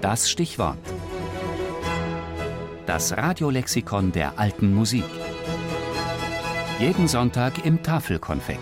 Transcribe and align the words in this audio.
Das 0.00 0.30
Stichwort. 0.30 0.78
Das 2.86 3.16
Radiolexikon 3.16 4.12
der 4.12 4.38
alten 4.38 4.74
Musik. 4.74 5.04
Jeden 6.78 7.06
Sonntag 7.06 7.66
im 7.66 7.82
Tafelkonfekt. 7.82 8.60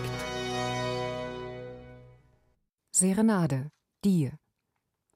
Serenade, 2.91 3.69
Die. 4.03 4.31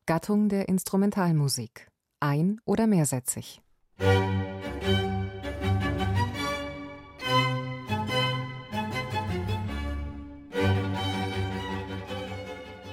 Gattung 0.05 0.47
der 0.47 0.69
Instrumentalmusik. 0.69 1.89
Ein- 2.21 2.61
oder 2.63 2.87
mehrsätzig. 2.87 3.61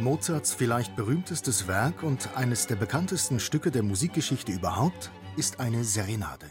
Mozarts 0.00 0.54
vielleicht 0.54 0.96
berühmtestes 0.96 1.68
Werk 1.68 2.02
und 2.02 2.36
eines 2.36 2.66
der 2.66 2.76
bekanntesten 2.76 3.40
Stücke 3.40 3.70
der 3.70 3.82
Musikgeschichte 3.82 4.52
überhaupt 4.52 5.10
ist 5.36 5.60
eine 5.60 5.84
Serenade. 5.84 6.46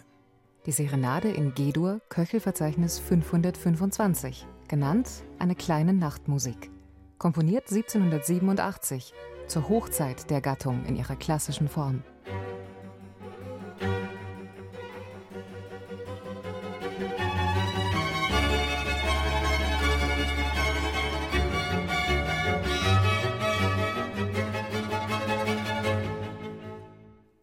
Die 0.66 0.71
Serenade 0.71 1.30
in 1.30 1.54
G-Dur, 1.54 2.02
Köchelverzeichnis 2.09 2.99
525, 2.99 4.45
genannt 4.67 5.09
eine 5.40 5.55
kleine 5.55 5.93
Nachtmusik. 5.93 6.70
Komponiert 7.17 7.70
1787, 7.71 9.13
zur 9.48 9.68
Hochzeit 9.68 10.29
der 10.29 10.41
Gattung 10.41 10.85
in 10.85 10.95
ihrer 10.95 11.16
klassischen 11.16 11.68
Form. 11.68 12.04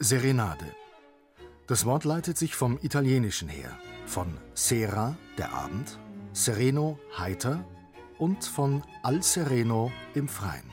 Serenade. 0.07 0.73
Das 1.67 1.83
Wort 1.83 2.05
leitet 2.05 2.37
sich 2.37 2.55
vom 2.55 2.79
Italienischen 2.81 3.49
her, 3.49 3.77
von 4.05 4.37
Sera, 4.53 5.17
der 5.37 5.51
Abend, 5.51 5.99
Sereno, 6.31 6.97
heiter 7.17 7.65
und 8.17 8.45
von 8.45 8.83
Al 9.03 9.21
Sereno, 9.21 9.91
im 10.13 10.29
Freien. 10.29 10.71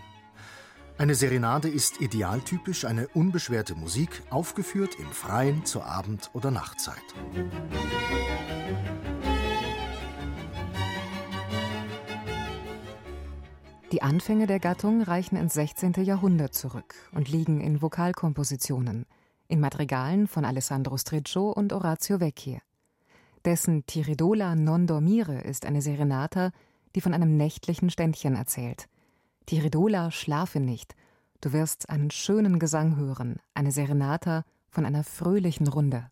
Eine 0.98 1.16
Serenade 1.16 1.68
ist 1.68 2.00
idealtypisch 2.00 2.84
eine 2.84 3.08
unbeschwerte 3.08 3.74
Musik, 3.74 4.22
aufgeführt 4.30 4.94
im 5.00 5.10
Freien 5.10 5.64
zur 5.64 5.84
Abend- 5.84 6.30
oder 6.32 6.52
Nachtzeit. 6.52 7.02
Die 13.90 14.02
Anfänge 14.02 14.46
der 14.46 14.60
Gattung 14.60 15.02
reichen 15.02 15.34
ins 15.34 15.54
16. 15.54 16.04
Jahrhundert 16.04 16.54
zurück 16.54 16.94
und 17.10 17.28
liegen 17.28 17.60
in 17.60 17.82
Vokalkompositionen, 17.82 19.06
in 19.48 19.60
Madrigalen 19.60 20.26
von 20.26 20.44
Alessandro 20.44 20.96
Streccio 20.96 21.50
und 21.50 21.72
Orazio 21.72 22.20
Vecchi. 22.20 22.60
Dessen 23.44 23.84
Tiridola 23.86 24.54
non 24.54 24.86
dormire 24.86 25.40
ist 25.42 25.66
eine 25.66 25.82
Serenata, 25.82 26.50
die 26.94 27.00
von 27.00 27.12
einem 27.12 27.36
nächtlichen 27.36 27.90
Ständchen 27.90 28.34
erzählt. 28.34 28.88
Tiridola, 29.46 30.10
schlafe 30.10 30.60
nicht. 30.60 30.94
Du 31.40 31.52
wirst 31.52 31.90
einen 31.90 32.10
schönen 32.10 32.58
Gesang 32.58 32.96
hören, 32.96 33.36
eine 33.52 33.72
Serenata 33.72 34.44
von 34.70 34.86
einer 34.86 35.04
fröhlichen 35.04 35.68
Runde. 35.68 36.10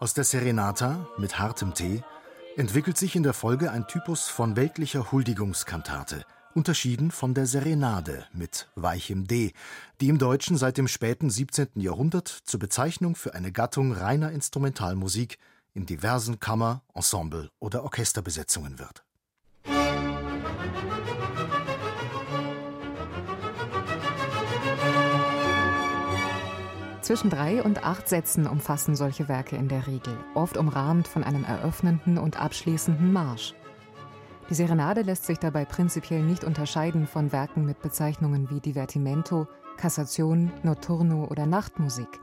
Aus 0.00 0.14
der 0.14 0.24
Serenata 0.24 1.08
mit 1.18 1.38
hartem 1.38 1.74
Tee 1.74 2.02
entwickelt 2.56 2.96
sich 2.96 3.16
in 3.16 3.24
der 3.24 3.34
Folge 3.34 3.72
ein 3.72 3.86
Typus 3.88 4.28
von 4.28 4.56
weltlicher 4.56 5.12
Huldigungskantate, 5.12 6.24
unterschieden 6.54 7.10
von 7.10 7.34
der 7.34 7.46
Serenade 7.46 8.24
mit 8.32 8.68
weichem 8.74 9.26
D, 9.26 9.52
die 10.00 10.08
im 10.08 10.18
Deutschen 10.18 10.56
seit 10.56 10.78
dem 10.78 10.88
späten 10.88 11.30
17. 11.30 11.68
Jahrhundert 11.74 12.28
zur 12.28 12.60
Bezeichnung 12.60 13.16
für 13.16 13.34
eine 13.34 13.52
Gattung 13.52 13.92
reiner 13.92 14.30
Instrumentalmusik 14.30 15.38
in 15.74 15.84
diversen 15.84 16.40
Kammer-, 16.40 16.82
Ensemble- 16.94 17.50
oder 17.58 17.82
Orchesterbesetzungen 17.82 18.78
wird. 18.78 19.04
Zwischen 27.08 27.30
drei 27.30 27.62
und 27.62 27.84
acht 27.84 28.06
Sätzen 28.06 28.46
umfassen 28.46 28.94
solche 28.94 29.28
Werke 29.28 29.56
in 29.56 29.68
der 29.68 29.86
Regel, 29.86 30.14
oft 30.34 30.58
umrahmt 30.58 31.08
von 31.08 31.24
einem 31.24 31.42
eröffnenden 31.42 32.18
und 32.18 32.38
abschließenden 32.38 33.10
Marsch. 33.10 33.54
Die 34.50 34.54
Serenade 34.54 35.00
lässt 35.00 35.24
sich 35.24 35.38
dabei 35.38 35.64
prinzipiell 35.64 36.20
nicht 36.20 36.44
unterscheiden 36.44 37.06
von 37.06 37.32
Werken 37.32 37.64
mit 37.64 37.80
Bezeichnungen 37.80 38.50
wie 38.50 38.60
Divertimento, 38.60 39.48
Cassation, 39.78 40.52
Notturno 40.62 41.24
oder 41.30 41.46
Nachtmusik. 41.46 42.20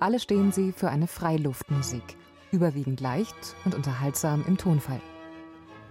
Alle 0.00 0.18
stehen 0.18 0.50
sie 0.50 0.72
für 0.72 0.88
eine 0.88 1.06
Freiluftmusik, 1.06 2.16
überwiegend 2.50 3.00
leicht 3.00 3.36
und 3.64 3.76
unterhaltsam 3.76 4.44
im 4.48 4.58
Tonfall. 4.58 5.00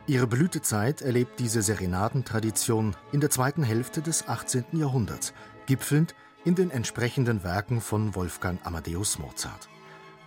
Ihre 0.05 0.27
Blütezeit 0.27 1.01
erlebt 1.01 1.39
diese 1.39 1.61
Serenadentradition 1.61 2.93
in 3.13 3.21
der 3.21 3.29
zweiten 3.29 3.63
Hälfte 3.63 4.01
des 4.01 4.27
18. 4.27 4.65
Jahrhunderts, 4.73 5.33
gipfelnd 5.65 6.13
in 6.45 6.55
den 6.55 6.71
entsprechenden 6.71 7.43
Werken 7.43 7.81
von 7.81 8.15
Wolfgang 8.15 8.65
Amadeus 8.65 9.19
Mozart. 9.19 9.69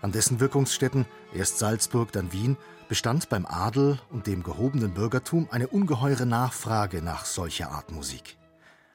An 0.02 0.12
dessen 0.12 0.40
Wirkungsstätten, 0.40 1.06
erst 1.34 1.58
Salzburg, 1.58 2.12
dann 2.12 2.32
Wien, 2.32 2.56
bestand 2.88 3.28
beim 3.28 3.46
Adel 3.46 3.98
und 4.10 4.26
dem 4.26 4.42
gehobenen 4.42 4.94
Bürgertum 4.94 5.48
eine 5.50 5.68
ungeheure 5.68 6.26
Nachfrage 6.26 7.02
nach 7.02 7.24
solcher 7.24 7.70
Art 7.70 7.90
Musik. 7.90 8.36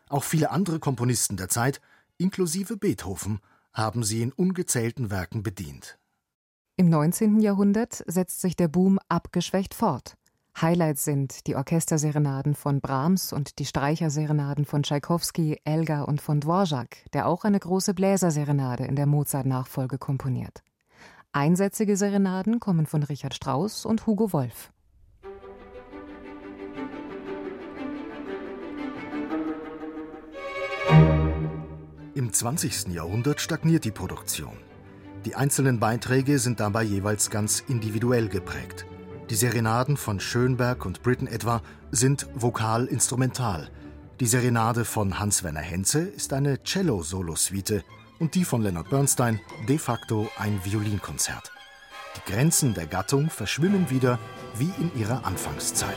Auch 0.09 0.23
viele 0.23 0.51
andere 0.51 0.79
Komponisten 0.79 1.37
der 1.37 1.49
Zeit, 1.49 1.81
inklusive 2.17 2.77
Beethoven, 2.77 3.39
haben 3.73 4.03
sie 4.03 4.21
in 4.21 4.31
ungezählten 4.31 5.09
Werken 5.09 5.43
bedient. 5.43 5.97
Im 6.75 6.89
19. 6.89 7.41
Jahrhundert 7.41 8.03
setzt 8.07 8.41
sich 8.41 8.55
der 8.55 8.67
Boom 8.67 8.99
abgeschwächt 9.07 9.73
fort. 9.73 10.15
Highlights 10.59 11.05
sind 11.05 11.47
die 11.47 11.55
Orchesterserenaden 11.55 12.55
von 12.55 12.81
Brahms 12.81 13.33
und 13.33 13.57
die 13.57 13.65
Streicherserenaden 13.65 14.65
von 14.65 14.83
Tschaikowski, 14.83 15.59
Elgar 15.63 16.07
und 16.07 16.21
von 16.21 16.41
Dvorak, 16.41 16.97
der 17.13 17.27
auch 17.27 17.45
eine 17.45 17.59
große 17.59 17.93
Bläserserenade 17.93 18.83
in 18.85 18.95
der 18.95 19.05
Mozart-Nachfolge 19.05 19.97
komponiert. 19.97 20.61
Einsätzige 21.31 21.95
Serenaden 21.95 22.59
kommen 22.59 22.85
von 22.85 23.03
Richard 23.03 23.33
Strauss 23.33 23.85
und 23.85 24.05
Hugo 24.05 24.33
Wolf. 24.33 24.71
Im 32.13 32.33
20. 32.33 32.89
Jahrhundert 32.89 33.39
stagniert 33.39 33.85
die 33.85 33.91
Produktion. 33.91 34.57
Die 35.25 35.35
einzelnen 35.35 35.79
Beiträge 35.79 36.37
sind 36.39 36.59
dabei 36.59 36.83
jeweils 36.83 37.29
ganz 37.29 37.63
individuell 37.67 38.27
geprägt. 38.27 38.85
Die 39.31 39.37
Serenaden 39.37 39.95
von 39.95 40.19
Schönberg 40.19 40.85
und 40.85 41.03
Britten 41.03 41.25
etwa 41.25 41.61
sind 41.89 42.27
vokal-instrumental. 42.35 43.69
Die 44.19 44.27
Serenade 44.27 44.83
von 44.83 45.19
Hans-Werner 45.19 45.61
Henze 45.61 46.01
ist 46.01 46.33
eine 46.33 46.61
Cello-Solo-Suite 46.63 47.85
und 48.19 48.35
die 48.35 48.43
von 48.43 48.61
Leonard 48.61 48.89
Bernstein 48.89 49.39
de 49.69 49.77
facto 49.77 50.29
ein 50.37 50.59
Violinkonzert. 50.65 51.49
Die 52.17 52.29
Grenzen 52.29 52.73
der 52.73 52.87
Gattung 52.87 53.29
verschwimmen 53.29 53.89
wieder 53.89 54.19
wie 54.57 54.69
in 54.81 54.91
ihrer 54.99 55.25
Anfangszeit. 55.25 55.95